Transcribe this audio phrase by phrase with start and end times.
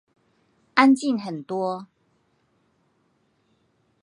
[0.73, 1.85] 安靜很多